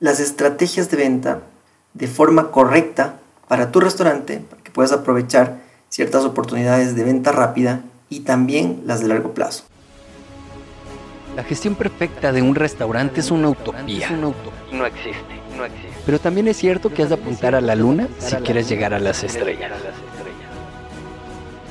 [0.00, 1.42] las estrategias de venta
[1.92, 7.82] de forma correcta para tu restaurante, para que puedas aprovechar ciertas oportunidades de venta rápida
[8.08, 9.64] y también las de largo plazo.
[11.36, 14.10] La gestión perfecta de un restaurante es una utopía.
[14.10, 14.34] No
[14.86, 15.20] existe,
[15.56, 15.88] no existe.
[16.06, 18.98] Pero también es cierto que has de apuntar a la luna si quieres llegar a
[18.98, 19.70] las estrellas.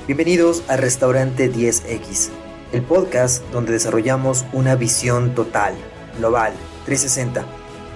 [0.05, 2.29] Bienvenidos a Restaurante 10X,
[2.73, 5.73] el podcast donde desarrollamos una visión total,
[6.17, 6.53] global,
[6.85, 7.45] 360,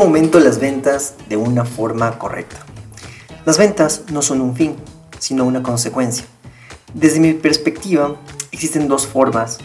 [0.00, 2.56] ¿Cómo aumento las ventas de una forma correcta?
[3.44, 4.76] Las ventas no son un fin,
[5.18, 6.24] sino una consecuencia.
[6.94, 8.16] Desde mi perspectiva,
[8.50, 9.58] existen dos formas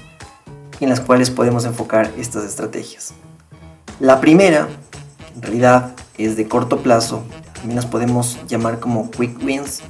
[0.82, 3.14] en las cuales podemos enfocar estas estrategias.
[4.02, 4.68] La primera,
[5.36, 9.84] en realidad, es de corto plazo, también las podemos llamar como quick wins,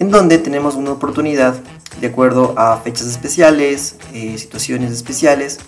[0.00, 1.54] en donde tenemos una oportunidad
[2.00, 5.60] de acuerdo a fechas especiales, eh, situaciones especiales,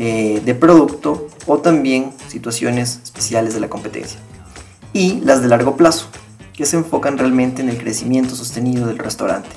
[0.00, 4.20] eh, de producto o también situaciones especiales de la competencia.
[4.92, 6.06] Y las de largo plazo,
[6.52, 9.48] que se enfocan realmente en el crecimiento sostenido del restaurante.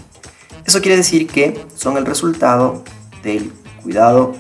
[0.66, 2.84] Eso quiere decir que son el resultado
[3.22, 3.54] del
[3.84, 4.34] cuidado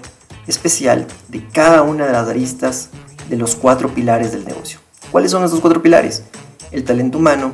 [0.47, 2.89] especial de cada una de las aristas
[3.29, 4.79] de los cuatro pilares del negocio.
[5.11, 6.23] ¿Cuáles son esos cuatro pilares?
[6.71, 7.53] El talento humano,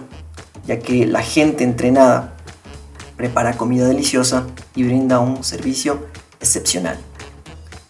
[0.65, 2.37] ya que la gente entrenada
[3.17, 6.07] prepara comida deliciosa y brinda un servicio
[6.39, 6.97] excepcional.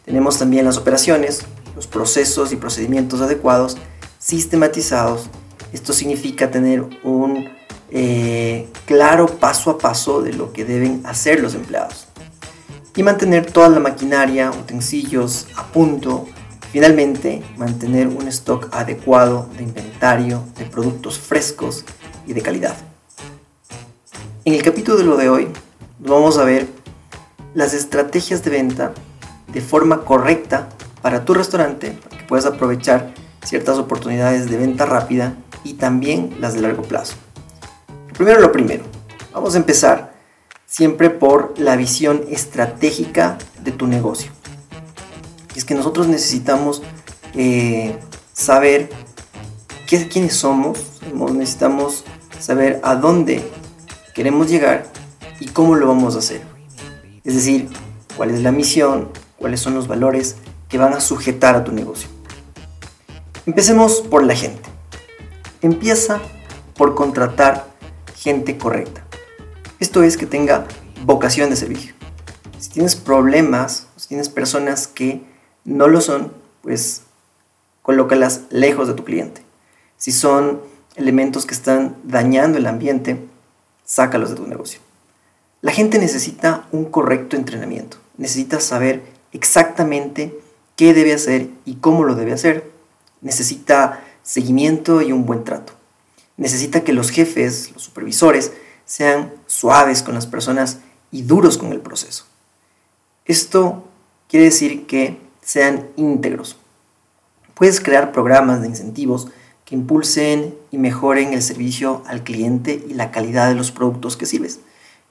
[0.08, 1.41] Tenemos también las operaciones,
[1.75, 3.75] los procesos y procedimientos adecuados,
[4.19, 5.30] sistematizados.
[5.73, 7.50] Esto significa tener un
[7.91, 12.07] eh, claro paso a paso de lo que deben hacer los empleados.
[12.95, 16.25] Y mantener toda la maquinaria, utensilios a punto.
[16.72, 21.84] Finalmente, mantener un stock adecuado de inventario, de productos frescos
[22.25, 22.78] y de calidad.
[24.45, 25.50] En el capítulo de hoy
[26.00, 26.66] vamos a ver
[27.53, 28.94] las estrategias de venta
[29.47, 30.69] de forma correcta
[31.02, 33.13] para tu restaurante, para que puedas aprovechar
[33.44, 37.16] ciertas oportunidades de venta rápida y también las de largo plazo.
[38.13, 38.84] Primero lo primero,
[39.34, 40.13] vamos a empezar
[40.66, 44.31] siempre por la visión estratégica de tu negocio.
[45.56, 46.84] Es que nosotros necesitamos
[47.34, 47.97] eh,
[48.34, 48.90] saber
[49.88, 51.00] qué, quiénes somos,
[51.34, 52.03] necesitamos
[52.40, 53.44] saber a dónde
[54.13, 54.86] queremos llegar
[55.40, 56.41] y cómo lo vamos a hacer.
[57.24, 57.69] Es decir,
[58.16, 60.36] cuál es la misión, cuáles son los valores
[60.70, 62.09] que van a sujetar a tu negocio.
[63.46, 64.62] Empecemos por la gente.
[65.62, 66.20] Empieza
[66.75, 67.68] por contratar
[68.16, 69.03] gente correcta.
[69.80, 70.66] Esto es que tenga
[71.06, 71.94] vocación de servicio.
[72.59, 75.22] Si tienes problemas, si tienes personas que
[75.64, 77.04] no lo son, pues
[77.81, 79.42] colócalas lejos de tu cliente.
[79.98, 80.62] Si son
[80.96, 83.24] elementos que están dañando el ambiente,
[83.86, 84.81] sácalos de tu negocio.
[85.62, 90.38] La gente necesita un correcto entrenamiento, necesita saber exactamente
[90.75, 92.71] qué debe hacer y cómo lo debe hacer.
[93.21, 95.73] Necesita seguimiento y un buen trato.
[96.38, 98.53] Necesita que los jefes, los supervisores,
[98.85, 100.79] sean suaves con las personas
[101.11, 102.25] y duros con el proceso.
[103.25, 103.83] Esto
[104.29, 106.57] quiere decir que sean íntegros.
[107.53, 109.29] Puedes crear programas de incentivos
[109.65, 114.25] que impulsen y mejoren el servicio al cliente y la calidad de los productos que
[114.25, 114.59] sirves.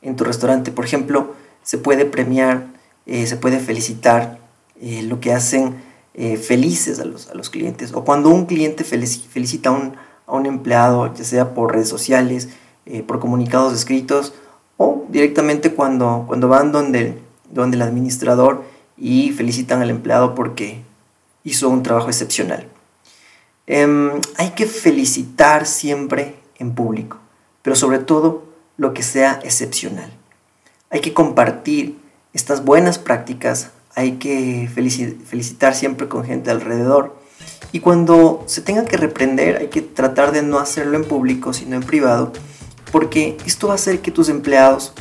[0.00, 2.69] En tu restaurante, por ejemplo, se puede premiar
[3.06, 4.41] eh, se puede felicitar
[4.81, 5.77] eh, lo que hacen
[6.15, 7.93] eh, felices a los, a los, clientes.
[7.94, 9.94] O cuando un cliente felicita a un,
[10.27, 12.49] a un, empleado, ya sea por redes sociales,
[13.09, 14.33] por comunicados escritos,
[14.77, 17.19] o directamente cuando, cuando van donde,
[17.50, 18.62] donde el administrador
[18.97, 20.83] y felicitan al empleado porque
[21.43, 22.69] hizo un trabajo excepcional.
[23.66, 27.19] Em, hay que felicitar siempre en público,
[27.63, 28.45] pero sobre todo
[28.77, 30.13] lo que sea excepcional.
[30.91, 31.98] Hay que compartir
[32.36, 37.16] estas buenas prácticas hay que felicitar siempre con gente alrededor.
[37.72, 41.77] Y cuando se tenga que reprender, hay que tratar de no hacerlo en público, sino
[41.77, 42.34] en privado,
[42.92, 44.92] porque esto va a hacer que tus empleados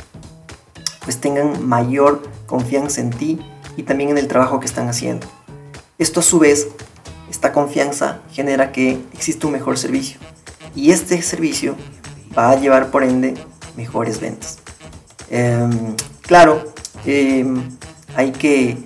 [1.04, 3.38] pues tengan mayor confianza en ti
[3.76, 5.26] y también en el trabajo que están haciendo.
[5.98, 6.68] Esto a su vez,
[7.30, 10.18] esta confianza genera que exista un mejor servicio
[10.74, 11.76] y este servicio
[12.36, 13.34] va a llevar por ende
[13.76, 14.58] mejores ventas.
[15.28, 16.75] Em, claro,
[17.06, 17.62] Em,
[18.16, 18.76] hay, que,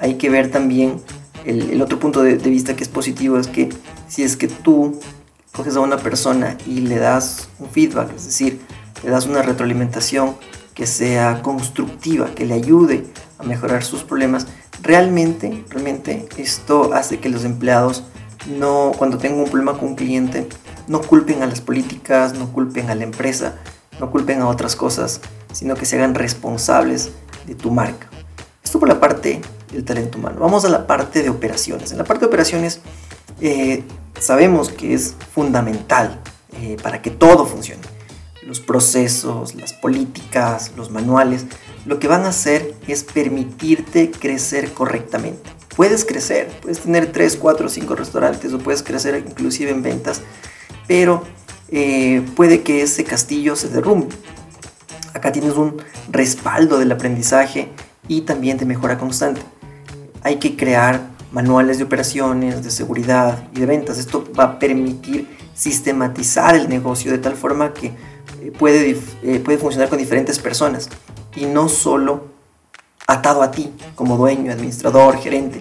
[0.00, 1.00] hay que ver también
[1.44, 3.68] el, otro punto de, vista que es positivo es que
[4.08, 4.98] si es que tú
[5.52, 8.60] coges a una persona y le das un feedback, es decir,
[9.04, 10.36] le das una retroalimentación
[10.74, 13.06] que sea constructiva, que le ayude
[13.38, 14.46] a mejorar sus problemas,
[14.82, 18.04] realmente, realmente esto hace que los empleados
[18.58, 20.48] no, cuando tengan un problema con un cliente,
[20.88, 23.56] no culpen a las políticas, no culpen a la empresa,
[24.00, 25.20] no culpen a otras cosas,
[25.52, 27.10] sino que se hagan responsables
[27.46, 28.08] de tu marca.
[28.62, 29.40] Esto por la parte
[29.72, 30.40] del talento humano.
[30.40, 31.92] Vamos a la parte de operaciones.
[31.92, 32.80] En la parte de operaciones
[33.40, 33.84] eh,
[34.18, 36.20] sabemos que es fundamental
[36.60, 37.82] eh, para que todo funcione.
[38.46, 41.46] Los procesos, las políticas, los manuales,
[41.86, 45.50] lo que van a hacer es permitirte crecer correctamente.
[45.76, 50.20] Puedes crecer, puedes tener 3, 4, 5 restaurantes o puedes crecer inclusive en ventas,
[50.86, 51.22] pero
[51.70, 54.08] eh, puede que ese castillo se derrumbe.
[55.20, 55.76] Acá tienes un
[56.10, 57.68] respaldo del aprendizaje
[58.08, 59.42] y también de mejora constante.
[60.22, 63.98] Hay que crear manuales de operaciones, de seguridad y de ventas.
[63.98, 67.88] Esto va a permitir sistematizar el negocio de tal forma que
[68.40, 70.88] eh, puede, eh, puede funcionar con diferentes personas
[71.36, 72.28] y no solo
[73.06, 75.60] atado a ti como dueño, administrador, gerente.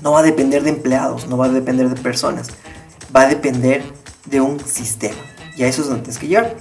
[0.00, 2.50] No va a depender de empleados, no va a depender de personas,
[3.14, 3.82] va a depender
[4.26, 5.18] de un sistema.
[5.56, 6.54] Y a eso es donde que llegar.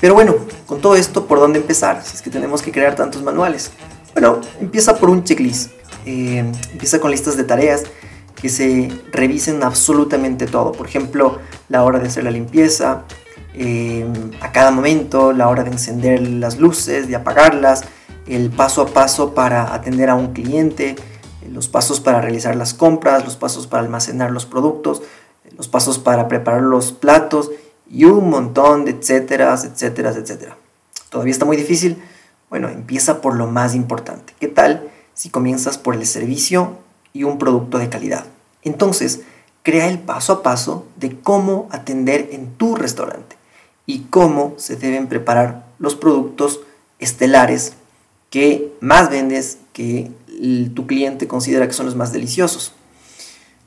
[0.00, 0.34] Pero bueno,
[0.66, 2.02] con todo esto, ¿por dónde empezar?
[2.04, 3.70] Si es que tenemos que crear tantos manuales.
[4.12, 5.70] Bueno, empieza por un checklist.
[6.06, 7.84] Eh, empieza con listas de tareas
[8.34, 10.72] que se revisen absolutamente todo.
[10.72, 11.38] Por ejemplo,
[11.68, 13.04] la hora de hacer la limpieza,
[13.54, 14.06] eh,
[14.40, 17.84] a cada momento, la hora de encender las luces, de apagarlas,
[18.26, 20.96] el paso a paso para atender a un cliente,
[21.50, 25.02] los pasos para realizar las compras, los pasos para almacenar los productos,
[25.56, 27.50] los pasos para preparar los platos
[27.94, 30.56] y un montón de etcétera, etcétera, etcétera.
[31.10, 32.02] Todavía está muy difícil.
[32.50, 34.34] Bueno, empieza por lo más importante.
[34.40, 36.78] ¿Qué tal si comienzas por el servicio
[37.12, 38.26] y un producto de calidad?
[38.62, 39.20] Entonces,
[39.62, 43.36] crea el paso a paso de cómo atender en tu restaurante
[43.86, 46.60] y cómo se deben preparar los productos
[46.98, 47.74] estelares
[48.28, 50.10] que más vendes, que
[50.74, 52.72] tu cliente considera que son los más deliciosos.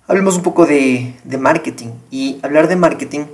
[0.06, 3.26] Hablemos un poco de, marketing y hablar de marketing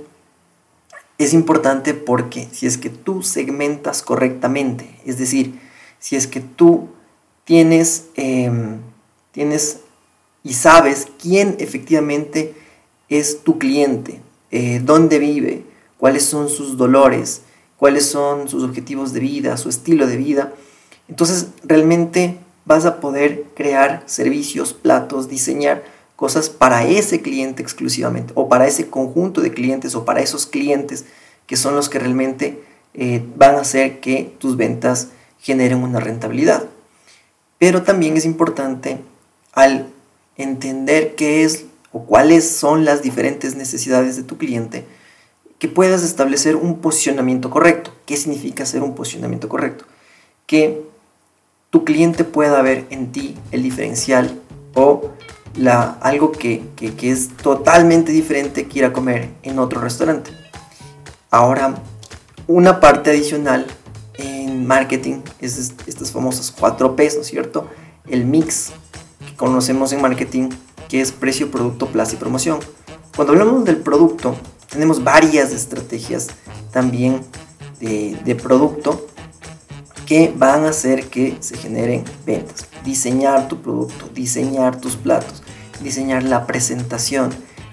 [1.18, 5.60] es importante porque si es que tú segmentas correctamente, es decir,
[5.98, 6.88] si es que tú
[7.44, 8.78] tienes, em,
[9.32, 9.80] tienes
[10.42, 12.54] y sabes quién efectivamente
[13.08, 14.20] es tu cliente,
[14.50, 15.64] eh, dónde vive,
[15.98, 17.42] cuáles son sus dolores,
[17.76, 20.52] cuáles son sus objetivos de vida, su estilo de vida.
[21.08, 25.84] Entonces realmente vas a poder crear servicios, platos, diseñar
[26.16, 31.04] cosas para ese cliente exclusivamente o para ese conjunto de clientes o para esos clientes
[31.46, 32.62] que son los que realmente
[32.94, 35.08] eh, van a hacer que tus ventas
[35.38, 36.64] generen una rentabilidad.
[37.58, 38.98] Pero también es importante
[39.52, 39.88] al
[40.36, 44.84] entender qué es o cuáles son las diferentes necesidades de tu cliente,
[45.58, 47.92] que puedas establecer un posicionamiento correcto.
[48.04, 49.84] ¿Qué significa hacer un posicionamiento correcto?
[50.46, 50.82] Que
[51.70, 54.40] tu cliente pueda ver en ti el diferencial
[54.74, 55.10] o
[55.56, 56.62] la, algo que,
[57.02, 60.30] es totalmente diferente que ir a comer en otro restaurante.
[61.30, 61.74] Ahora,
[62.46, 63.66] una parte adicional
[64.14, 67.68] en marketing es estas famosas 4 P, ¿no es cierto?
[68.08, 68.72] El mix
[69.26, 70.50] que conocemos en marketing,
[70.88, 72.58] que es precio, producto, plaza y promoción.
[73.16, 74.36] Cuando hablamos del producto,
[74.68, 76.28] tenemos varias estrategias
[76.72, 77.20] también
[77.80, 79.06] de, producto
[80.06, 82.66] que van a hacer que se generen ventas.
[82.84, 85.42] Diseñar tu producto, diseñar tus platos,
[85.82, 87.30] diseñar la presentación,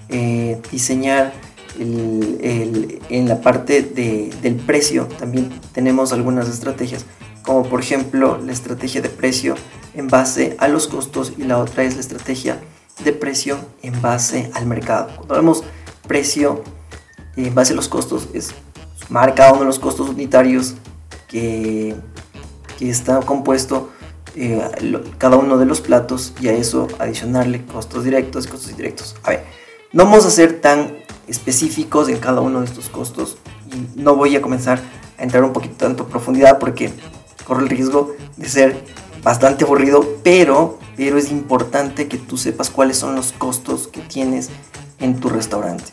[0.08, 1.32] eh, diseñar
[1.78, 7.06] en la parte del precio también tenemos algunas estrategias,
[7.42, 9.54] como por ejemplo la estrategia de precio
[9.94, 12.60] en base a los costos y la otra es la estrategia
[13.04, 15.08] de precio en base al mercado.
[15.16, 15.64] Cuando hablamos
[16.06, 16.62] precio
[17.36, 18.54] en base a los costos es
[18.94, 20.74] sumar cada uno de los costos unitarios
[21.28, 21.96] que,
[22.78, 23.90] que está compuesto
[24.36, 24.60] eh,
[25.18, 29.16] cada uno de los platos y a eso adicionarle costos directos y costos indirectos.
[29.22, 29.44] A ver,
[29.92, 30.96] no vamos a ser tan
[31.28, 33.38] específicos en cada uno de estos costos
[33.94, 34.80] no voy a comenzar
[35.18, 36.92] a entrar un poquito tanto profundidad porque
[37.44, 38.84] corre el riesgo de ser
[39.22, 44.50] bastante aburrido, pero, pero es importante que tú sepas cuáles son los costos que tienes
[44.98, 45.84] en tu restaurante.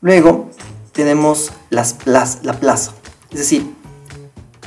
[0.00, 0.50] Luego
[0.92, 2.92] tenemos las la plaza,
[3.30, 3.74] es decir,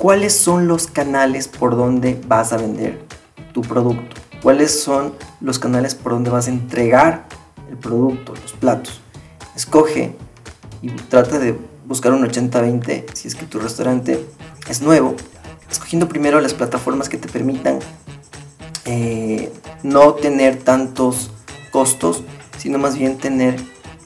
[0.01, 3.05] cuáles son los canales por donde vas a vender
[3.53, 7.27] tu producto, cuáles son los canales por donde vas a entregar
[7.69, 8.99] el producto, los platos.
[9.55, 10.15] Escoge
[10.81, 11.55] y trata de
[11.85, 14.25] buscar un 80-20 si es que tu restaurante
[14.67, 15.15] es nuevo,
[15.69, 17.77] escogiendo primero las plataformas que te permitan
[18.85, 19.53] eh,
[19.83, 21.29] no tener tantos
[21.69, 22.23] costos,
[22.57, 23.55] sino más bien tener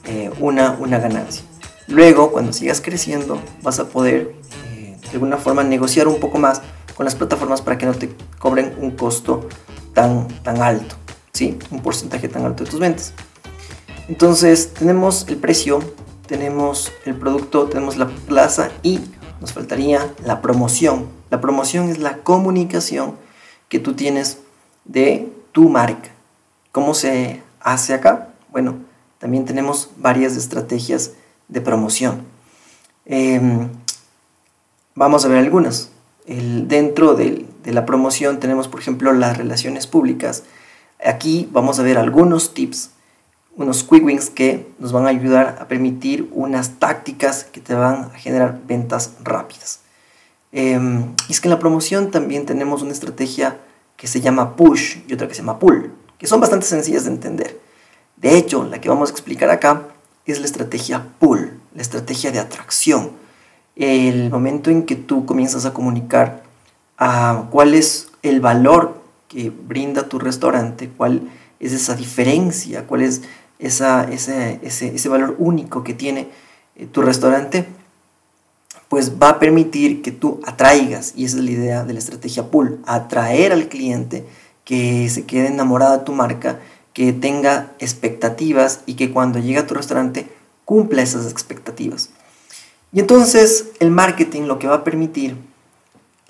[0.04, 1.42] eh, una, una ganancia.
[1.88, 4.34] Luego, cuando sigas creciendo, vas a poder
[5.16, 6.62] alguna forma negociar un poco más
[6.96, 9.48] con las plataformas para que no te cobren un costo
[9.92, 10.94] tan, tan alto,
[11.32, 11.58] ¿sí?
[11.70, 13.12] un porcentaje tan alto de tus ventas.
[14.08, 15.80] Entonces tenemos el precio,
[16.26, 19.00] tenemos el producto, tenemos la plaza y
[19.40, 21.08] nos faltaría la promoción.
[21.30, 23.16] La promoción es la comunicación
[23.68, 24.38] que tú tienes
[24.84, 26.10] de tu marca.
[26.72, 28.28] ¿Cómo se hace acá?
[28.50, 28.76] Bueno,
[29.18, 31.12] también tenemos varias estrategias
[31.48, 32.22] de promoción.
[33.06, 33.70] Em,
[34.96, 35.90] vamos a ver algunas.
[36.26, 40.42] dentro de la promoción tenemos, por ejemplo, las relaciones públicas.
[41.04, 42.90] Aquí vamos a ver algunos tips
[43.56, 48.10] unos quick wins que nos van a ayudar a permitir unas tácticas que te van
[48.14, 49.80] a generar ventas rápidas.
[50.52, 53.58] Em, y es que en la promoción también tenemos una estrategia
[53.96, 57.10] que se llama push y otra que se llama pull, que son bastante sencillas de
[57.10, 57.58] entender.
[58.16, 59.88] De hecho, la que vamos a explicar acá
[60.26, 63.12] es la estrategia pull, la estrategia de atracción.
[63.76, 66.42] El momento en que tú comienzas a comunicar
[66.98, 71.22] a cuál es el valor que brinda tu restaurante, cuál
[71.60, 73.22] es esa diferencia, cuál es
[73.58, 76.28] esa, ese, ese, valor único que tiene
[76.76, 77.66] eh, tu restaurante,
[78.88, 82.50] pues va a permitir que tú atraigas, y esa es la idea de la estrategia
[82.50, 84.24] pool, atraer al cliente
[84.64, 86.60] que se quede enamorado de tu marca,
[86.92, 90.28] que tenga expectativas y que cuando llegue a tu restaurante
[90.64, 92.10] cumpla esas expectativas.
[92.96, 95.36] Y entonces el marketing lo que va a permitir,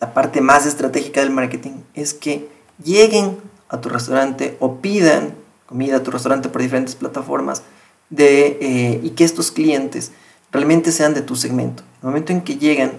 [0.01, 2.49] la parte más estratégica del marketing, es que
[2.83, 5.33] lleguen a tu restaurante o pidan
[5.67, 7.63] comida a tu restaurante por diferentes plataformas
[8.11, 10.11] de, eh, y que estos clientes
[10.51, 11.85] realmente sean de tu segmento.
[11.85, 12.95] En el momento en que llegan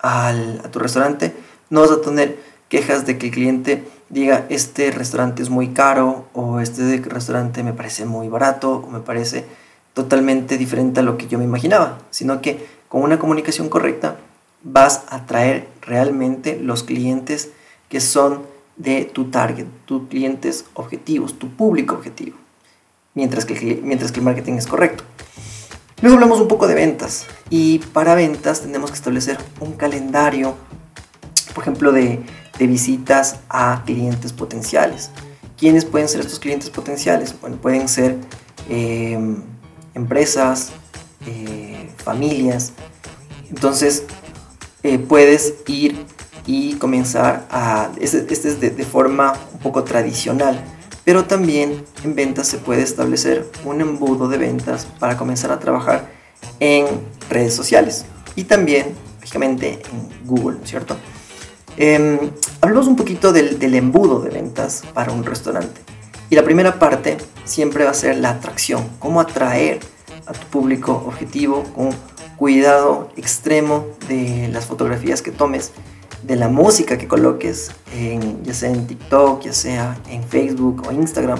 [0.00, 1.36] al, a tu restaurante,
[1.70, 2.36] no vas a tener
[2.68, 7.74] quejas de que el cliente diga este restaurante es muy caro o este restaurante me
[7.74, 9.44] parece muy barato o me parece
[9.92, 14.18] totalmente diferente a lo que yo me imaginaba, sino que con una comunicación correcta
[14.62, 17.50] vas a traer realmente los clientes
[17.88, 18.42] que son
[18.76, 22.36] de tu target, tus clientes objetivos, tu público objetivo,
[23.14, 25.04] mientras que, mientras que el marketing es correcto.
[26.00, 30.54] Luego hablamos un poco de ventas y para ventas tenemos que establecer un calendario,
[31.54, 32.20] por ejemplo, de,
[32.58, 35.10] de visitas a clientes potenciales.
[35.56, 37.34] ¿Quiénes pueden ser estos clientes potenciales?
[37.40, 38.16] Bueno, pueden ser
[38.68, 39.18] eh,
[39.94, 40.72] empresas,
[41.26, 41.63] eh,
[42.04, 42.72] familias.
[43.48, 44.04] Entonces,
[44.82, 46.06] eh, puedes ir
[46.46, 47.90] y comenzar a...
[48.00, 50.62] Este, este es de, forma un poco tradicional,
[51.04, 56.10] pero también en ventas se puede establecer un embudo de ventas para comenzar a trabajar
[56.60, 56.86] en
[57.30, 58.04] redes sociales
[58.36, 60.96] y también, lógicamente, en Google, ¿cierto?
[61.76, 62.30] Eh,
[62.60, 65.80] hablamos un poquito del, del embudo de ventas para un restaurante.
[66.30, 69.80] Y la primera parte siempre va a ser la atracción, cómo atraer
[70.26, 71.90] a tu público objetivo con
[72.36, 75.72] cuidado extremo de las fotografías que tomes
[76.22, 80.92] de la música que coloques, en, ya sea en TikTok, ya sea en Facebook o
[80.92, 81.38] Instagram.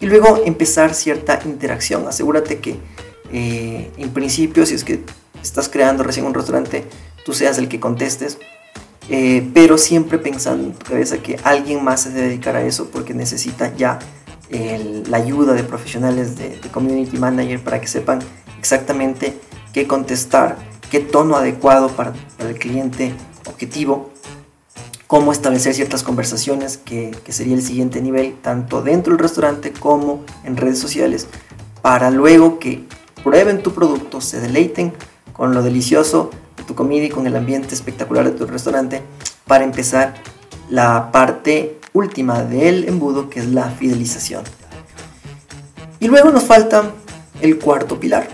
[0.00, 2.06] Y luego empezar cierta interacción.
[2.06, 2.78] Asegúrate que
[3.32, 5.04] eh, en principio, si es que
[5.42, 6.84] estás creando recién un restaurante,
[7.24, 8.38] tú seas el que contestes.
[9.10, 12.90] Eh, pero siempre pensando en tu cabeza que alguien más se debe dedicar a eso
[12.90, 13.98] porque necesita ya
[14.50, 18.20] la ayuda de profesionales de, community manager para que sepan
[18.58, 19.38] exactamente
[19.72, 20.56] qué contestar,
[20.90, 23.14] qué tono adecuado para, el cliente
[23.46, 24.10] objetivo,
[25.06, 30.56] cómo establecer ciertas conversaciones, que, sería el siguiente nivel, tanto dentro del restaurante como en
[30.56, 31.26] redes sociales,
[31.82, 32.84] para luego que
[33.22, 34.92] prueben tu producto, se deleiten
[35.32, 39.02] con lo delicioso de tu comida y con el ambiente espectacular de tu restaurante,
[39.46, 40.14] para empezar
[40.68, 44.44] la parte última del embudo, que es la fidelización.
[46.00, 46.92] Y luego nos falta
[47.40, 48.28] el cuarto pilar.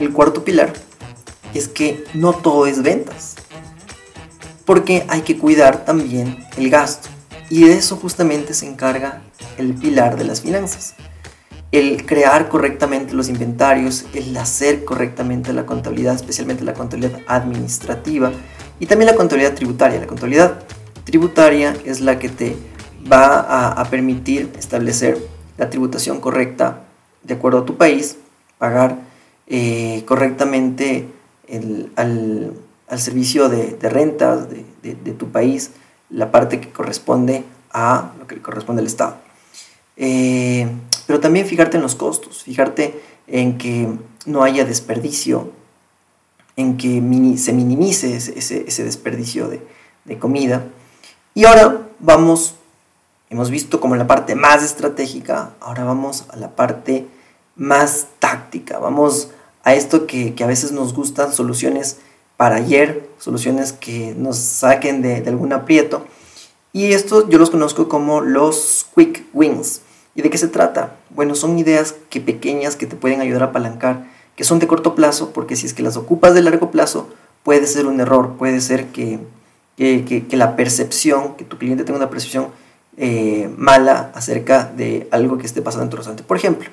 [0.00, 0.72] El cuarto pilar
[1.54, 3.36] es que no todo es ventas
[4.64, 7.08] porque hay que cuidar también el gasto.
[7.50, 9.22] Y de eso justamente se encarga
[9.58, 10.94] el pilar de las finanzas.
[11.70, 18.32] El crear correctamente los inventarios, el hacer correctamente la contabilidad, especialmente la contabilidad administrativa
[18.78, 20.00] y también la contabilidad tributaria.
[20.00, 20.62] La contabilidad
[21.04, 22.56] tributaria es la que te
[23.10, 25.18] va a, permitir establecer
[25.58, 26.84] la tributación correcta
[27.22, 28.18] de acuerdo a tu país,
[28.58, 28.98] pagar
[29.46, 31.08] eh, correctamente
[31.96, 32.54] al,
[32.92, 35.70] al servicio de, rentas de, tu país
[36.10, 37.42] la parte que corresponde
[37.72, 39.16] a lo que le corresponde al Estado.
[39.96, 40.68] Eh,
[41.06, 43.88] pero también fijarte en los costos, fijarte en que
[44.26, 45.50] no haya desperdicio,
[46.56, 47.00] en que
[47.38, 50.66] se minimice ese, desperdicio de, comida.
[51.32, 52.56] Y ahora vamos
[53.32, 57.06] hemos visto como la parte más estratégica, ahora vamos a la parte
[57.56, 59.30] más táctica, vamos
[59.64, 61.96] a esto que, a veces nos gustan soluciones
[62.36, 66.04] para ayer, soluciones que nos saquen de, de algún aprieto.
[66.74, 69.80] Y esto yo los conozco como los quick wins.
[70.14, 70.96] ¿Y de qué se trata?
[71.10, 74.94] Bueno, son ideas que pequeñas que te pueden ayudar a apalancar, que son de corto
[74.94, 77.08] plazo, porque si es que las ocupas de largo plazo,
[77.44, 79.20] puede ser un error, puede ser que,
[79.76, 82.48] que, la percepción, que tu cliente tenga una percepción
[82.96, 86.24] eh, mala acerca de algo que esté pasando en tu restaurante.
[86.24, 86.68] Por ejemplo,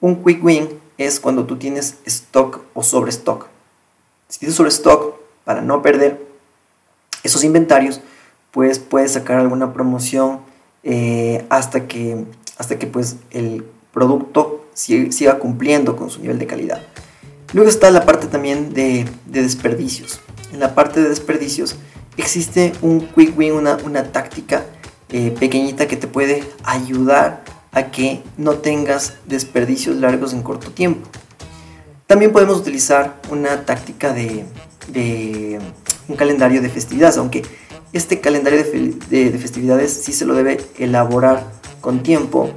[0.00, 3.46] un quick win es cuando tú tienes stock o sobre stock.
[4.28, 6.20] Si tienes sobre stock, para no perder
[7.22, 8.00] esos inventarios,
[8.50, 10.40] pues puedes sacar alguna promoción
[10.82, 12.24] eh, hasta que,
[12.58, 16.82] hasta que pues, el producto siga cumpliendo con su nivel de calidad.
[17.52, 20.20] Luego está la parte también de, desperdicios.
[20.52, 21.76] En la parte de desperdicios
[22.16, 24.66] existe un quick win, una, una táctica
[25.16, 31.08] eh, pequeñita que te puede ayudar a que no tengas desperdicios largos en corto tiempo.
[32.08, 34.44] También podemos utilizar una táctica de,
[34.88, 35.60] de
[36.08, 37.42] un calendario de festividades, aunque
[37.92, 41.44] este calendario de, festividades sí se lo debe elaborar
[41.80, 42.50] con tiempo.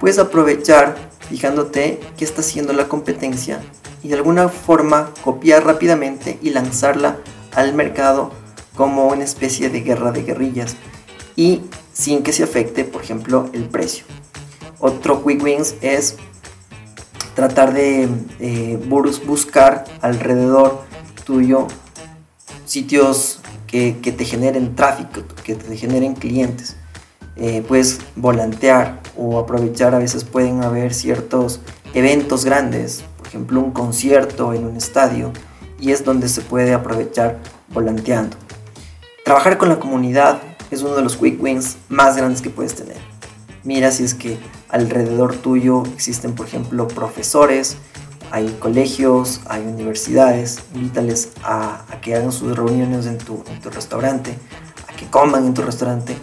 [0.00, 0.96] Puedes aprovechar
[1.28, 3.60] fijándote qué está haciendo la competencia
[4.02, 7.18] y de alguna forma copiar rápidamente y lanzarla
[7.54, 8.32] al mercado
[8.74, 10.74] como una especie de guerra de guerrillas
[11.36, 11.60] y
[12.00, 14.06] sin que se afecte, por ejemplo, el precio.
[14.78, 16.16] Otro quick wins es
[17.34, 18.78] tratar de eh,
[19.26, 20.80] buscar alrededor
[21.24, 21.66] tuyo
[22.64, 26.76] sitios que, te generen tráfico, que te generen clientes.
[27.36, 31.60] Eh, puedes volantear o aprovechar, a veces pueden haber ciertos
[31.92, 35.32] eventos grandes, por ejemplo un concierto en un estadio,
[35.78, 37.38] y es donde se puede aprovechar
[37.68, 38.38] volanteando.
[39.22, 40.39] Trabajar con la comunidad
[40.80, 42.96] es uno de los quick wins más grandes que puedes tener.
[43.64, 44.38] Mira si es que
[44.70, 47.76] alrededor tuyo existen, por ejemplo, profesores,
[48.30, 54.34] hay colegios, hay universidades, invítales a, que hagan sus reuniones en tu, restaurante,
[54.88, 56.16] a que coman en tu restaurante.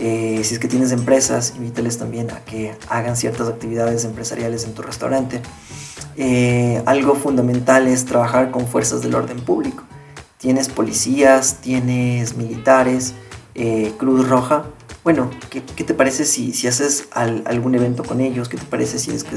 [0.00, 4.74] Eh, si es que tienes empresas, invítales también a que hagan ciertas actividades empresariales en
[4.74, 5.40] tu restaurante.
[6.16, 9.84] Eh, algo fundamental es trabajar con fuerzas del orden público.
[10.36, 13.14] Tienes policías, tienes militares,
[13.54, 14.64] eh, Cruz Roja.
[15.04, 18.48] Bueno, ¿qué, te parece si, si haces algún evento con ellos?
[18.48, 19.36] ¿Qué te parece si es que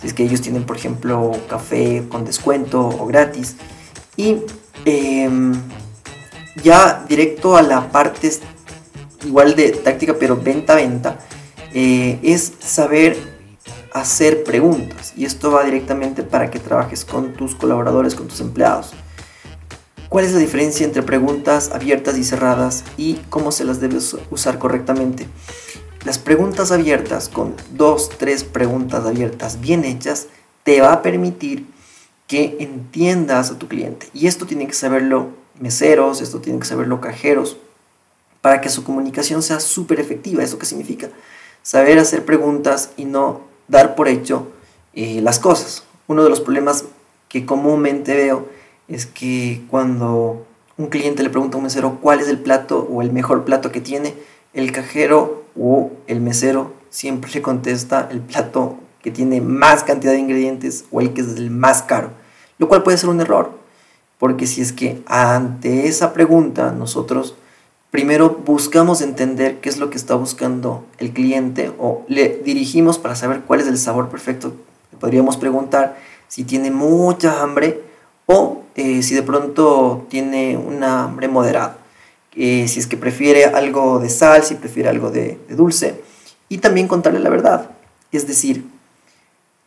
[0.00, 3.56] si es que ellos tienen, por ejemplo, café con descuento o gratis.
[4.16, 4.38] Y
[4.84, 5.54] em,
[6.62, 8.30] ya directo a la parte
[9.24, 11.18] igual de táctica, pero venta-venta,
[11.72, 13.16] eh, es saber
[13.92, 15.14] hacer preguntas.
[15.16, 18.92] Y esto va directamente para que trabajes con tus colaboradores, con tus empleados.
[20.08, 24.58] ¿Cuál es la diferencia entre preguntas abiertas y cerradas y cómo se las debes usar
[24.58, 25.26] correctamente?
[26.04, 30.28] Las preguntas abiertas, con dos, tres preguntas abiertas bien hechas,
[30.62, 31.66] te va a permitir
[32.28, 34.06] que entiendas a tu cliente.
[34.14, 37.56] Y esto tiene que saberlo meseros, esto tiene que saberlo cajeros,
[38.40, 40.44] para que su comunicación sea súper efectiva.
[40.44, 41.08] ¿Eso qué significa?
[41.62, 44.52] Saber hacer preguntas y no dar por hecho
[44.94, 45.82] eh, las cosas.
[46.06, 46.84] Uno de los problemas
[47.28, 48.48] que comúnmente veo
[48.88, 50.46] es que cuando
[50.76, 53.72] un cliente le pregunta a un mesero cuál es el plato o el mejor plato
[53.72, 54.14] que tiene,
[54.52, 60.18] el cajero o el mesero siempre le contesta el plato que tiene más cantidad de
[60.18, 62.10] ingredientes o el que es el más caro,
[62.58, 63.52] lo cual puede ser un error,
[64.18, 67.36] porque si es que ante esa pregunta nosotros
[67.90, 73.14] primero buscamos entender qué es lo que está buscando el cliente o le dirigimos para
[73.14, 74.54] saber cuál es el sabor perfecto,
[74.98, 75.96] podríamos preguntar
[76.28, 77.85] si tiene mucha hambre
[78.26, 81.78] o eh, si de pronto tiene una hambre moderada.
[82.34, 86.02] Eh, si es que prefiere algo de sal, si prefiere algo de, dulce,
[86.50, 87.70] y también contarle la verdad,
[88.12, 88.66] es decir,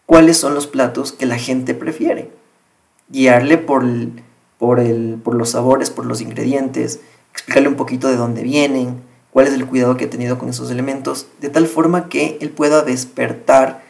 [0.05, 2.29] cuáles son los platos que la gente prefiere,
[3.09, 3.83] guiarle por,
[4.59, 6.99] por, el, por los sabores, por los ingredientes,
[7.33, 10.69] explicarle un poquito de dónde vienen, cuál es el cuidado que ha tenido con esos
[10.69, 13.81] elementos, de tal forma que él pueda despertar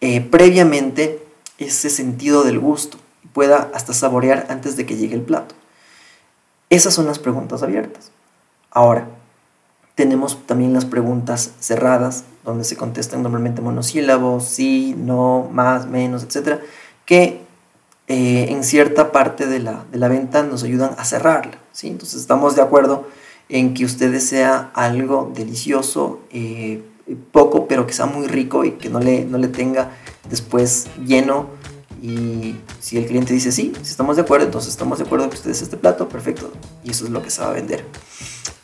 [0.00, 1.20] eh, previamente
[1.58, 2.98] ese sentido del gusto
[3.34, 5.54] pueda hasta saborear antes de que llegue el plato.
[6.70, 8.10] Esas son las preguntas abiertas.
[8.70, 9.06] Ahora,
[9.94, 16.60] tenemos también las preguntas cerradas, donde se contestan normalmente monosílabos, sí, no, más, menos, etc.
[17.04, 17.42] Que
[18.06, 21.58] eh, en cierta parte de la, venta nos ayudan a cerrarla.
[21.72, 21.88] ¿sí?
[21.88, 23.06] Entonces estamos de acuerdo
[23.48, 26.82] en que usted desea algo delicioso, eh,
[27.32, 29.90] poco, pero que sea muy rico y que no le, no le tenga
[30.28, 31.48] después lleno
[32.04, 35.36] y si el cliente dice sí, si estamos de acuerdo, entonces estamos de acuerdo que
[35.36, 36.52] ustedes este plato, perfecto.
[36.82, 37.86] Y eso es lo que se va a vender.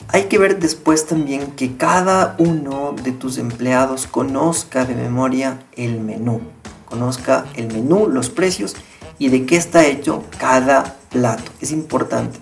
[0.08, 6.00] Hay que ver después también que cada uno de tus empleados conozca de memoria el
[6.00, 6.42] menú,
[6.84, 8.76] conozca el menú, los precios
[9.18, 11.50] y de qué está hecho cada plato.
[11.62, 12.38] Es importante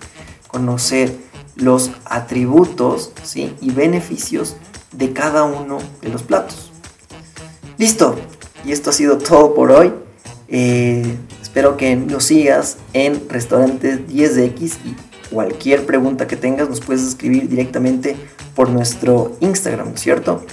[0.49, 1.15] conocer
[1.55, 4.57] los atributos y beneficios
[4.91, 6.73] de cada uno de los platos.
[7.77, 8.17] Listo,
[8.65, 9.93] y esto ha sido todo por hoy.
[10.51, 14.95] Eh, espero que nos sigas en Restaurantes 10X y
[15.29, 18.15] cualquier pregunta que tengas nos puedes escribir directamente
[18.55, 20.43] por nuestro Instagram, ¿cierto?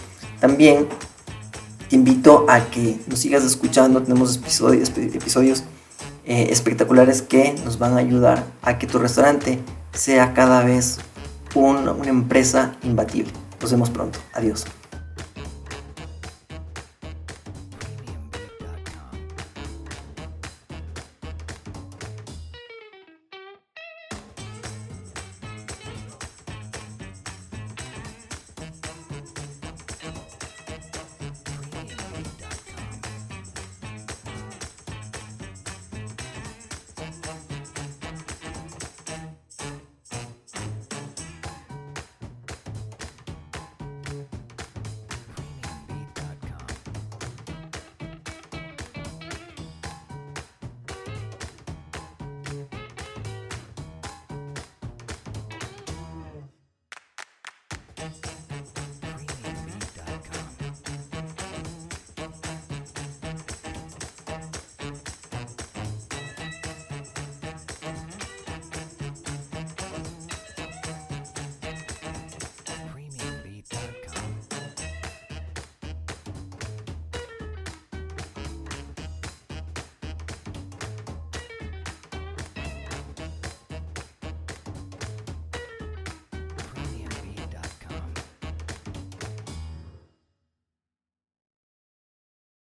[0.40, 0.86] También
[1.88, 5.64] te invito a que nos sigas escuchando, tenemos episodios, episodios
[6.24, 9.60] eh, espectaculares que nos van a ayudar a que tu restaurante
[9.92, 10.98] sea cada vez
[11.54, 13.32] una empresa imbatible.
[13.60, 14.18] Nos vemos pronto.
[14.34, 14.66] Adiós.
[58.06, 58.35] Gracias.